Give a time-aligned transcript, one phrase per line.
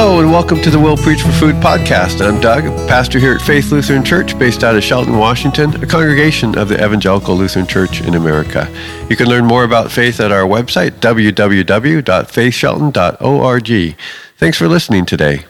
[0.00, 2.24] Hello and welcome to the Will Preach for Food podcast.
[2.24, 6.56] I'm Doug, pastor here at Faith Lutheran Church based out of Shelton, Washington, a congregation
[6.56, 8.72] of the Evangelical Lutheran Church in America.
[9.10, 13.96] You can learn more about faith at our website, www.faithshelton.org.
[14.36, 15.46] Thanks for listening today.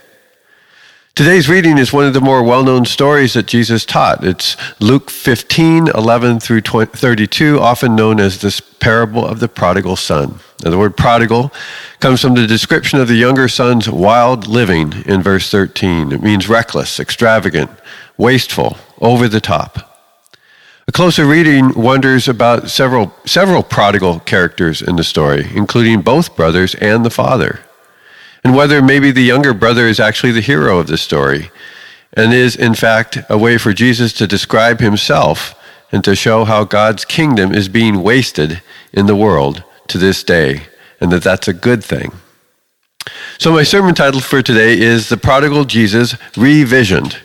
[1.18, 4.22] Today's reading is one of the more well known stories that Jesus taught.
[4.22, 10.38] It's Luke 15, 11 through 32, often known as this parable of the prodigal son.
[10.62, 11.52] Now, the word prodigal
[11.98, 16.12] comes from the description of the younger son's wild living in verse 13.
[16.12, 17.72] It means reckless, extravagant,
[18.16, 19.98] wasteful, over the top.
[20.86, 26.76] A closer reading wonders about several, several prodigal characters in the story, including both brothers
[26.76, 27.58] and the father
[28.44, 31.50] and whether maybe the younger brother is actually the hero of the story
[32.14, 35.54] and is, in fact, a way for Jesus to describe himself
[35.92, 40.62] and to show how God's kingdom is being wasted in the world to this day,
[41.00, 42.12] and that that's a good thing.
[43.38, 47.18] So, my sermon title for today is The Prodigal Jesus Revisioned.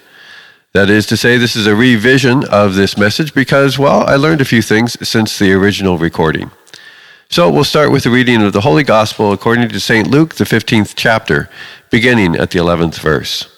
[0.74, 4.42] That is to say, this is a revision of this message because, well, I learned
[4.42, 6.52] a few things since the original recording.
[7.34, 10.08] So we'll start with the reading of the Holy Gospel according to St.
[10.08, 11.50] Luke, the 15th chapter,
[11.90, 13.50] beginning at the 11th verse.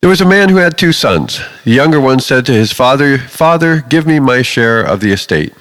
[0.00, 1.40] There was a man who had two sons.
[1.62, 5.54] The younger one said to his father, Father, give me my share of the estate.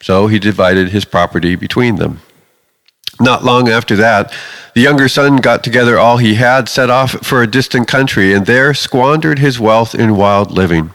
[0.00, 2.22] So he divided his property between them.
[3.20, 4.32] Not long after that,
[4.74, 8.46] the younger son got together all he had, set off for a distant country, and
[8.46, 10.94] there squandered his wealth in wild living.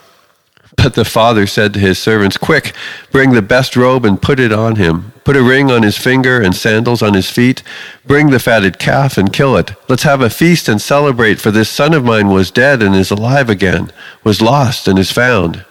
[0.77, 2.73] But the father said to his servants, Quick,
[3.11, 5.11] bring the best robe and put it on him.
[5.23, 7.61] Put a ring on his finger and sandals on his feet.
[8.05, 9.73] Bring the fatted calf and kill it.
[9.89, 13.11] Let's have a feast and celebrate, for this son of mine was dead and is
[13.11, 13.91] alive again,
[14.23, 15.65] was lost and is found.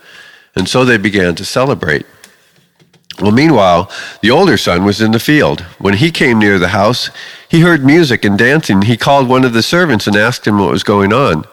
[0.55, 2.07] And so they began to celebrate.
[3.21, 3.91] Well, meanwhile,
[4.23, 5.61] the older son was in the field.
[5.79, 7.11] When he came near the house,
[7.49, 8.83] he heard music and dancing.
[8.83, 11.45] He called one of the servants and asked him what was going on.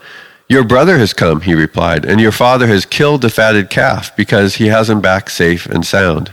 [0.49, 4.55] Your brother has come, he replied, and your father has killed the fatted calf because
[4.55, 6.31] he has him back safe and sound.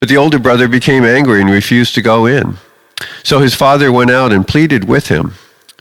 [0.00, 2.58] But the older brother became angry and refused to go in.
[3.24, 5.34] So his father went out and pleaded with him.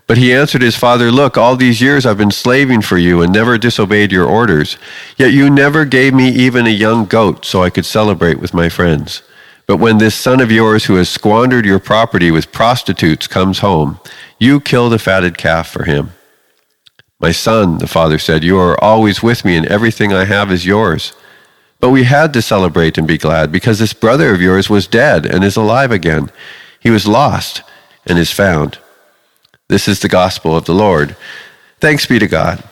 [0.07, 3.33] But he answered his father, Look, all these years I've been slaving for you and
[3.33, 4.77] never disobeyed your orders.
[5.17, 8.69] Yet you never gave me even a young goat so I could celebrate with my
[8.69, 9.21] friends.
[9.65, 13.99] But when this son of yours who has squandered your property with prostitutes comes home,
[14.39, 16.11] you kill the fatted calf for him.
[17.19, 20.66] My son, the father said, you are always with me, and everything I have is
[20.66, 21.13] yours.
[21.79, 25.25] But we had to celebrate and be glad because this brother of yours was dead
[25.25, 26.31] and is alive again.
[26.79, 27.63] He was lost
[28.05, 28.79] and is found.
[29.67, 31.16] This is the gospel of the Lord.
[31.79, 32.63] Thanks be to God.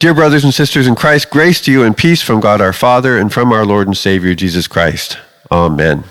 [0.00, 3.18] Dear brothers and sisters in Christ, grace to you and peace from God our Father
[3.18, 5.18] and from our Lord and Savior Jesus Christ.
[5.50, 6.04] Amen.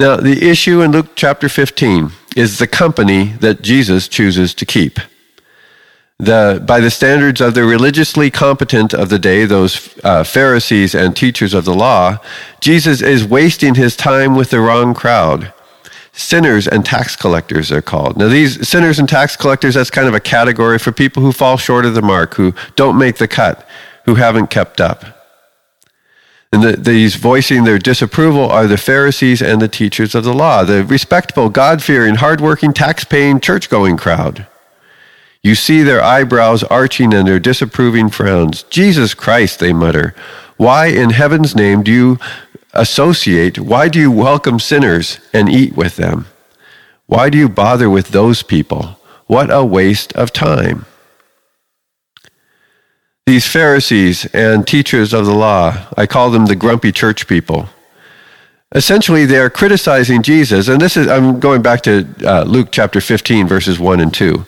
[0.00, 4.98] Now, the issue in Luke chapter 15 is the company that Jesus chooses to keep.
[6.18, 11.16] The, by the standards of the religiously competent of the day, those uh, Pharisees and
[11.16, 12.18] teachers of the law,
[12.60, 15.52] Jesus is wasting his time with the wrong crowd.
[16.12, 18.18] Sinners and tax collectors are called.
[18.18, 21.56] Now, these sinners and tax collectors, that's kind of a category for people who fall
[21.56, 23.66] short of the mark, who don't make the cut,
[24.04, 25.21] who haven't kept up.
[26.52, 30.64] And the, these voicing their disapproval are the Pharisees and the teachers of the law,
[30.64, 34.46] the respectable, God fearing, hard-working, tax paying, church going crowd.
[35.42, 38.64] You see their eyebrows arching and their disapproving frowns.
[38.64, 40.14] Jesus Christ, they mutter.
[40.58, 42.18] Why in heaven's name do you
[42.74, 43.58] associate?
[43.58, 46.26] Why do you welcome sinners and eat with them?
[47.06, 49.00] Why do you bother with those people?
[49.26, 50.84] What a waste of time.
[53.26, 57.68] These Pharisees and teachers of the law, I call them the grumpy church people.
[58.74, 63.00] Essentially, they are criticizing Jesus, and this is, I'm going back to uh, Luke chapter
[63.00, 64.44] 15, verses 1 and 2.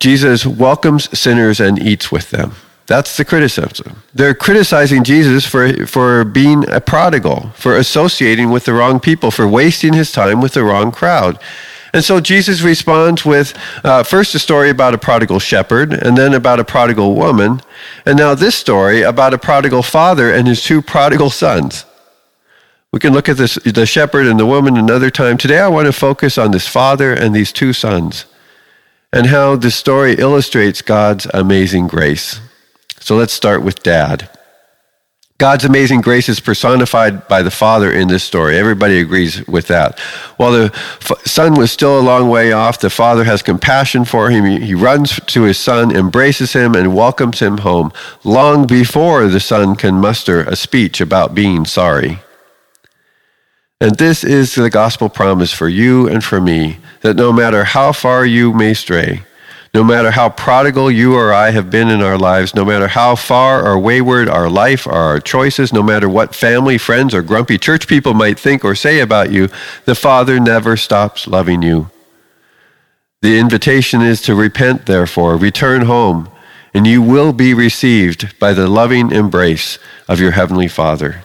[0.00, 2.52] Jesus welcomes sinners and eats with them.
[2.86, 4.02] That's the criticism.
[4.14, 9.46] They're criticizing Jesus for, for being a prodigal, for associating with the wrong people, for
[9.46, 11.38] wasting his time with the wrong crowd.
[11.96, 16.34] And so Jesus responds with uh, first a story about a prodigal shepherd, and then
[16.34, 17.62] about a prodigal woman,
[18.04, 21.86] and now this story about a prodigal father and his two prodigal sons.
[22.92, 25.38] We can look at this, the shepherd and the woman another time.
[25.38, 28.26] Today I want to focus on this father and these two sons
[29.10, 32.40] and how this story illustrates God's amazing grace.
[33.00, 34.35] So let's start with dad.
[35.38, 38.56] God's amazing grace is personified by the Father in this story.
[38.56, 40.00] Everybody agrees with that.
[40.38, 44.46] While the Son was still a long way off, the Father has compassion for him.
[44.62, 47.92] He runs to his Son, embraces him, and welcomes him home
[48.24, 52.20] long before the Son can muster a speech about being sorry.
[53.78, 57.92] And this is the gospel promise for you and for me that no matter how
[57.92, 59.22] far you may stray,
[59.76, 63.14] no matter how prodigal you or I have been in our lives, no matter how
[63.14, 67.58] far or wayward our life or our choices, no matter what family, friends, or grumpy
[67.58, 69.50] church people might think or say about you,
[69.84, 71.90] the Father never stops loving you.
[73.20, 76.30] The invitation is to repent, therefore, return home,
[76.72, 79.78] and you will be received by the loving embrace
[80.08, 81.22] of your Heavenly Father.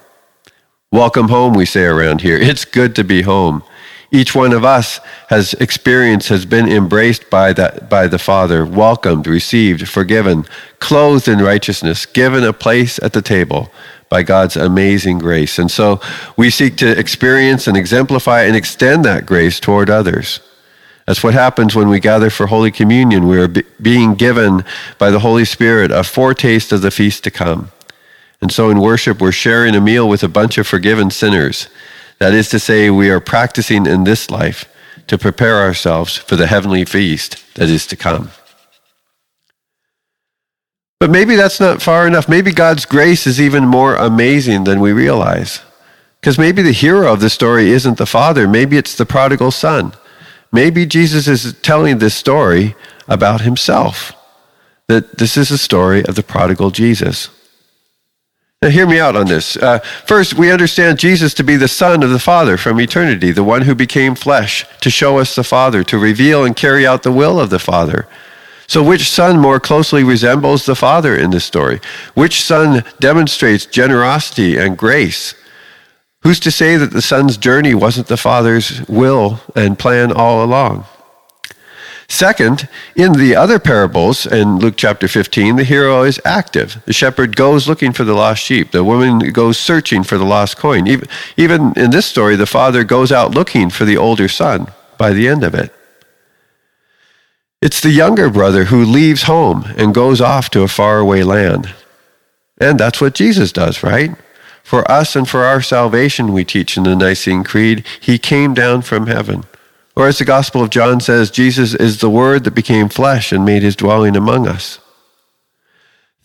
[0.92, 2.36] Welcome home, we say around here.
[2.36, 3.64] It's good to be home
[4.12, 5.00] each one of us
[5.30, 10.46] has experienced, has been embraced by, that, by the Father, welcomed, received, forgiven,
[10.80, 13.72] clothed in righteousness, given a place at the table
[14.10, 15.58] by God's amazing grace.
[15.58, 16.02] And so
[16.36, 20.42] we seek to experience and exemplify and extend that grace toward others.
[21.08, 23.28] That's what happens when we gather for Holy Communion.
[23.28, 24.66] We are be- being given
[24.98, 27.72] by the Holy Spirit a foretaste of the feast to come.
[28.42, 31.70] And so in worship, we're sharing a meal with a bunch of forgiven sinners
[32.22, 34.66] that is to say, we are practicing in this life
[35.08, 38.30] to prepare ourselves for the heavenly feast that is to come.
[41.00, 42.30] But maybe that's not far enough.
[42.30, 45.62] Maybe God's grace is even more amazing than we realize.
[46.20, 49.94] Because maybe the hero of the story isn't the father, maybe it's the prodigal son.
[50.52, 52.76] Maybe Jesus is telling this story
[53.08, 54.14] about himself.
[54.88, 57.32] That this is a story of the prodigal Jesus.
[58.64, 59.58] Now, hear me out on this.
[59.58, 63.44] Uh, first, we understand Jesus to be the Son of the Father from eternity, the
[63.44, 67.12] one who became flesh to show us the Father, to reveal and carry out the
[67.12, 68.08] will of the Father.
[68.68, 71.82] So, which son more closely resembles the Father in this story?
[72.14, 75.34] Which son demonstrates generosity and grace?
[76.22, 80.86] Who's to say that the Son's journey wasn't the Father's will and plan all along?
[82.12, 86.84] Second, in the other parables in Luke chapter 15, the hero is active.
[86.86, 88.72] The shepherd goes looking for the lost sheep.
[88.72, 90.88] The woman goes searching for the lost coin.
[90.88, 94.68] Even, even in this story, the father goes out looking for the older son
[94.98, 95.74] by the end of it.
[97.62, 101.74] It's the younger brother who leaves home and goes off to a faraway land.
[102.60, 104.12] And that's what Jesus does, right?
[104.64, 108.82] For us and for our salvation, we teach in the Nicene Creed, he came down
[108.82, 109.46] from heaven.
[109.96, 113.46] Or as the Gospel of John says, Jesus is the Word that became flesh and
[113.46, 114.80] made his dwelling among us.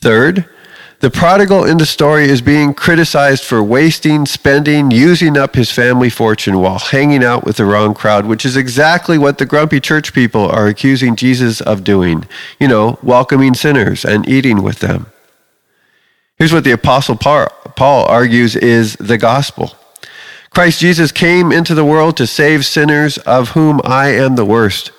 [0.00, 0.48] Third,
[1.00, 6.08] the prodigal in the story is being criticized for wasting, spending, using up his family
[6.08, 10.14] fortune while hanging out with the wrong crowd, which is exactly what the grumpy church
[10.14, 12.24] people are accusing Jesus of doing.
[12.58, 15.06] You know, welcoming sinners and eating with them.
[16.38, 19.76] Here's what the Apostle Paul argues is the gospel.
[20.56, 24.90] Christ Jesus came into the world to save sinners, of whom I am the worst.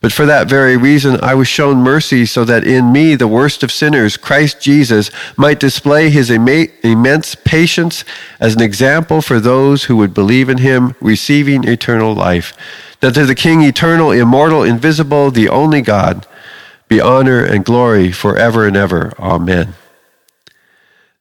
[0.00, 3.64] But for that very reason, I was shown mercy so that in me, the worst
[3.64, 8.04] of sinners, Christ Jesus might display his immense patience
[8.38, 12.54] as an example for those who would believe in him, receiving eternal life.
[13.00, 16.28] That to the King, eternal, immortal, invisible, the only God,
[16.86, 19.12] be honor and glory forever and ever.
[19.18, 19.74] Amen.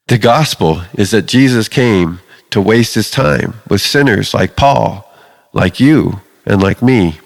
[0.07, 2.19] The gospel is that Jesus came
[2.51, 5.11] to waste his time with sinners like Paul,
[5.53, 7.19] like you, and like me.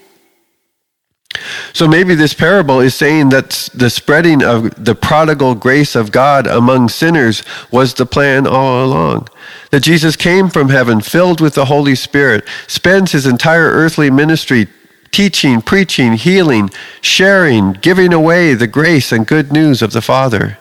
[1.74, 6.48] So maybe this parable is saying that the spreading of the prodigal grace of God
[6.48, 9.28] among sinners was the plan all along.
[9.72, 14.68] That Jesus came from heaven filled with the Holy Spirit, spends his entire earthly ministry
[15.12, 16.70] teaching, preaching, healing,
[17.02, 20.58] sharing, giving away the grace and good news of the Father.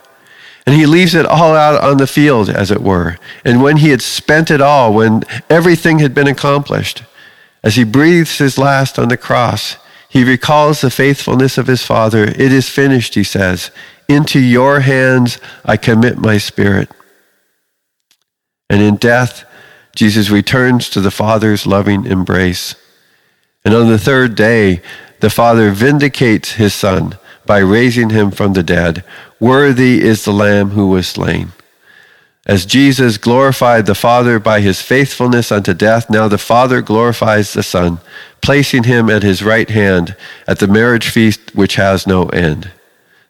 [0.66, 3.18] And he leaves it all out on the field, as it were.
[3.44, 7.02] And when he had spent it all, when everything had been accomplished,
[7.62, 9.76] as he breathes his last on the cross,
[10.08, 12.24] he recalls the faithfulness of his Father.
[12.24, 13.70] It is finished, he says.
[14.08, 16.90] Into your hands I commit my spirit.
[18.70, 19.44] And in death,
[19.96, 22.74] Jesus returns to the Father's loving embrace.
[23.64, 24.82] And on the third day,
[25.20, 29.04] the Father vindicates his Son by raising him from the dead.
[29.44, 31.52] Worthy is the Lamb who was slain.
[32.46, 37.62] As Jesus glorified the Father by his faithfulness unto death, now the Father glorifies the
[37.62, 37.98] Son,
[38.40, 40.16] placing him at his right hand
[40.48, 42.70] at the marriage feast which has no end.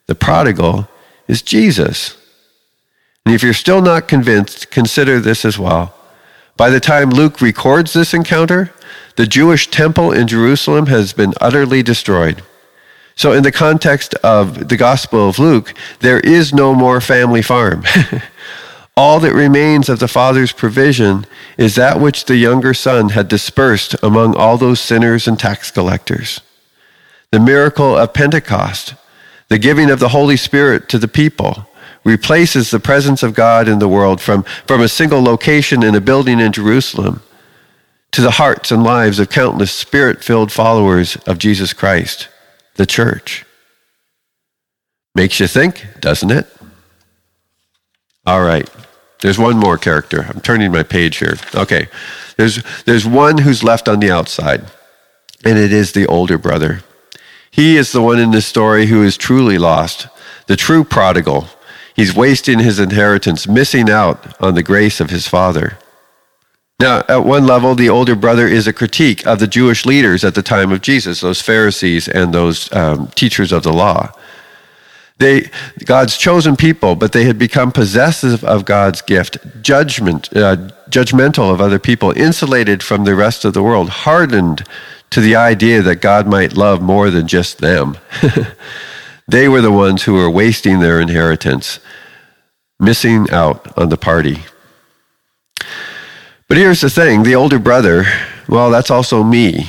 [0.06, 0.86] The prodigal
[1.26, 2.16] is Jesus.
[3.26, 5.96] And if you're still not convinced, consider this as well.
[6.56, 8.72] By the time Luke records this encounter,
[9.16, 12.44] the Jewish temple in Jerusalem has been utterly destroyed.
[13.16, 17.84] So, in the context of the Gospel of Luke, there is no more family farm.
[18.96, 21.26] All that remains of the Father's provision
[21.58, 26.40] is that which the younger son had dispersed among all those sinners and tax collectors.
[27.32, 28.94] The miracle of Pentecost,
[29.48, 31.68] the giving of the Holy Spirit to the people,
[32.04, 36.00] replaces the presence of God in the world from, from a single location in a
[36.00, 37.20] building in Jerusalem
[38.12, 42.28] to the hearts and lives of countless spirit filled followers of Jesus Christ,
[42.74, 43.44] the church.
[45.14, 46.46] Makes you think, doesn't it?
[48.26, 48.68] All right.
[49.20, 50.26] There's one more character.
[50.28, 51.36] I'm turning my page here.
[51.54, 51.88] Okay.
[52.36, 54.64] There's, there's one who's left on the outside,
[55.44, 56.82] and it is the older brother.
[57.50, 60.08] He is the one in this story who is truly lost,
[60.46, 61.46] the true prodigal.
[61.94, 65.78] He's wasting his inheritance, missing out on the grace of his father.
[66.80, 70.34] Now, at one level, the older brother is a critique of the Jewish leaders at
[70.34, 74.12] the time of Jesus, those Pharisees and those um, teachers of the law.
[75.18, 75.48] They,
[75.84, 80.56] God's chosen people, but they had become possessive of God's gift, judgment, uh,
[80.90, 84.64] judgmental of other people, insulated from the rest of the world, hardened
[85.10, 87.96] to the idea that God might love more than just them.
[89.28, 91.78] they were the ones who were wasting their inheritance,
[92.80, 94.42] missing out on the party.
[96.54, 98.04] But here's the thing the older brother,
[98.48, 99.66] well, that's also me.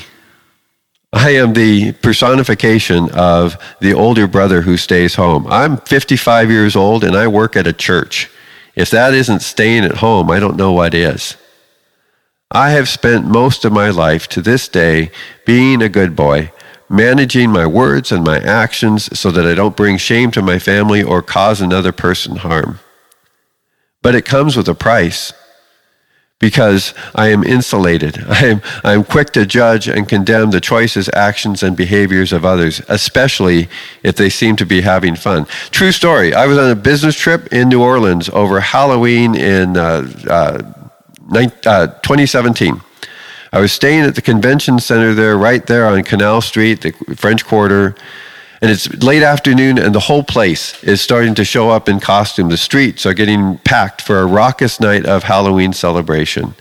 [1.11, 5.47] I am the personification of the older brother who stays home.
[5.47, 8.29] I'm 55 years old and I work at a church.
[8.75, 11.37] If that isn't staying at home, I don't know what is.
[12.51, 15.09] I have spent most of my life to this day
[15.43, 16.51] being a good boy,
[16.87, 21.01] managing my words and my actions so that I don't bring shame to my family
[21.01, 22.77] or cause another person harm.
[24.03, 25.33] But it comes with a price
[26.39, 28.23] because I am insulated.
[28.27, 32.45] I am, I am quick to judge and condemn the choices, actions, and behaviors of
[32.45, 33.69] others, especially
[34.03, 35.45] if they seem to be having fun.
[35.71, 36.33] True story.
[36.33, 40.57] I was on a business trip in New Orleans over Halloween in uh, uh,
[41.31, 42.73] 2017.
[42.73, 42.79] Uh,
[43.53, 47.45] I was staying at the convention center there, right there on Canal Street, the French
[47.45, 47.95] Quarter
[48.61, 52.49] and it's late afternoon and the whole place is starting to show up in costume.
[52.49, 56.55] The streets are getting packed for a raucous night of halloween celebration.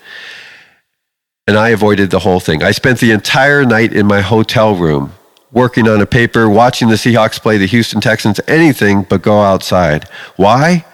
[1.46, 2.62] And i avoided the whole thing.
[2.62, 5.12] I spent the entire night in my hotel room
[5.52, 10.08] working on a paper watching the seahawks play the houston texans anything but go outside.
[10.36, 10.84] Why?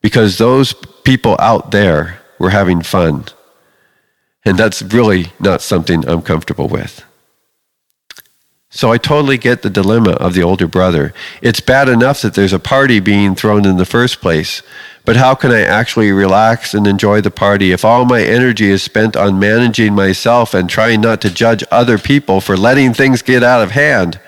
[0.00, 0.72] Because those
[1.04, 3.26] people out there were having fun.
[4.46, 7.04] And that's really not something i'm comfortable with
[8.70, 11.12] so I totally get the dilemma of the older brother.
[11.42, 14.62] It's bad enough that there's a party being thrown in the first place,
[15.04, 18.80] but how can I actually relax and enjoy the party if all my energy is
[18.80, 23.42] spent on managing myself and trying not to judge other people for letting things get
[23.42, 24.20] out of hand?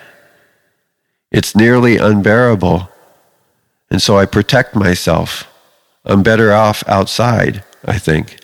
[1.31, 2.89] It's nearly unbearable.
[3.89, 5.47] And so I protect myself.
[6.03, 8.42] I'm better off outside, I think.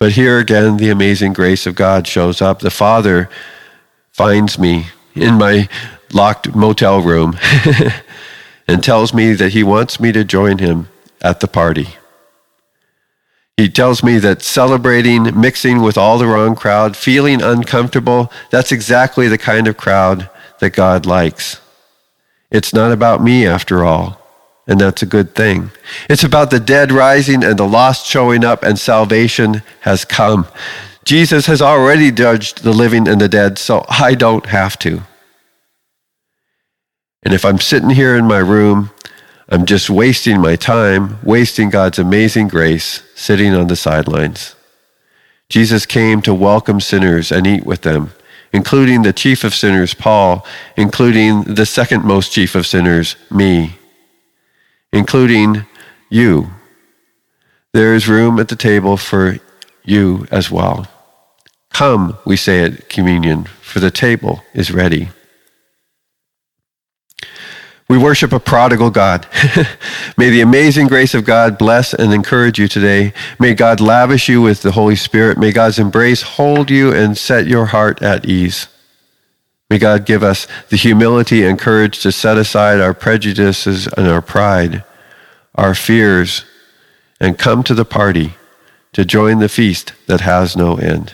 [0.00, 2.60] But here again, the amazing grace of God shows up.
[2.60, 3.28] The Father
[4.12, 5.68] finds me in my
[6.12, 7.36] locked motel room
[8.68, 10.88] and tells me that he wants me to join him
[11.20, 11.88] at the party.
[13.56, 19.26] He tells me that celebrating, mixing with all the wrong crowd, feeling uncomfortable, that's exactly
[19.26, 21.60] the kind of crowd that God likes.
[22.52, 24.27] It's not about me after all
[24.68, 25.70] and that's a good thing.
[26.10, 30.46] It's about the dead rising and the lost showing up, and salvation has come.
[31.04, 35.02] Jesus has already judged the living and the dead, so I don't have to.
[37.22, 38.90] And if I'm sitting here in my room,
[39.48, 44.54] I'm just wasting my time, wasting God's amazing grace, sitting on the sidelines.
[45.48, 48.10] Jesus came to welcome sinners and eat with them,
[48.52, 50.44] including the chief of sinners, Paul,
[50.76, 53.78] including the second most chief of sinners, me
[54.92, 55.66] including
[56.08, 56.50] you.
[57.72, 59.38] There is room at the table for
[59.84, 60.86] you as well.
[61.70, 65.10] Come, we say at communion, for the table is ready.
[67.88, 69.26] We worship a prodigal God.
[70.18, 73.14] May the amazing grace of God bless and encourage you today.
[73.38, 75.38] May God lavish you with the Holy Spirit.
[75.38, 78.66] May God's embrace hold you and set your heart at ease.
[79.70, 84.22] May God give us the humility and courage to set aside our prejudices and our
[84.22, 84.82] pride,
[85.54, 86.46] our fears,
[87.20, 88.32] and come to the party
[88.92, 91.12] to join the feast that has no end.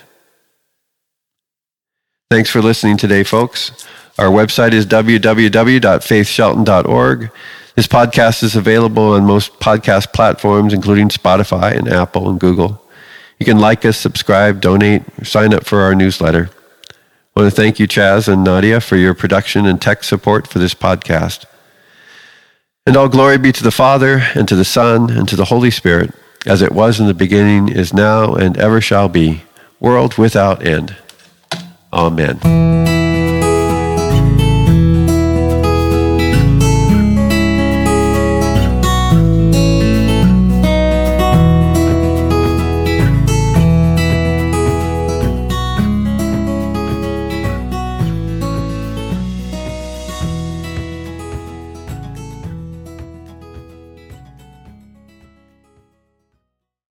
[2.31, 3.73] Thanks for listening today, folks.
[4.19, 7.31] Our website is www.faithshelton.org.
[7.75, 12.81] This podcast is available on most podcast platforms, including Spotify and Apple and Google.
[13.41, 16.51] You can like us, subscribe, donate, sign up for our newsletter.
[17.37, 20.61] I want to thank you, Chaz and Nadia, for your production and tech support for
[20.61, 21.47] this podcast.
[22.87, 25.73] And all glory be to the Father, and to the Son, and to the Holy
[25.73, 26.15] Spirit,
[26.47, 29.43] as it was in the beginning, is now, and ever shall be,
[29.81, 30.95] world without end.
[31.93, 32.94] Amen.